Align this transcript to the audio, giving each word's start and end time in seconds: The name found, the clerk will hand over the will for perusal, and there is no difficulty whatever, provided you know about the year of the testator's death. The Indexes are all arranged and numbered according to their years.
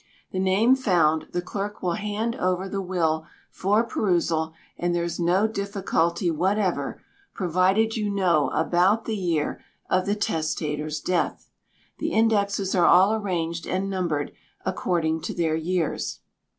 The 0.31 0.39
name 0.39 0.75
found, 0.75 1.27
the 1.31 1.43
clerk 1.43 1.83
will 1.83 1.93
hand 1.93 2.35
over 2.37 2.67
the 2.67 2.81
will 2.81 3.27
for 3.51 3.83
perusal, 3.83 4.51
and 4.75 4.95
there 4.95 5.03
is 5.03 5.19
no 5.19 5.45
difficulty 5.47 6.31
whatever, 6.31 7.03
provided 7.35 7.95
you 7.95 8.09
know 8.09 8.49
about 8.49 9.05
the 9.05 9.15
year 9.15 9.63
of 9.91 10.07
the 10.07 10.15
testator's 10.15 11.01
death. 11.01 11.51
The 11.99 12.13
Indexes 12.13 12.73
are 12.73 12.87
all 12.87 13.13
arranged 13.13 13.67
and 13.67 13.91
numbered 13.91 14.31
according 14.65 15.21
to 15.21 15.35
their 15.35 15.55
years. 15.55 16.21